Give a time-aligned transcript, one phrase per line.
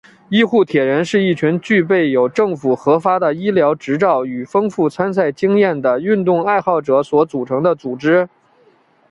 [0.29, 8.27] 医护铁人是一群具备有政府核发的医疗执照与丰富参赛经验的运动爱好者所组成的组织。